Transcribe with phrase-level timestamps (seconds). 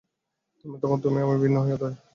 [0.81, 1.93] তখন তুমি ও আমি ভিন্ন হইয়া যাই।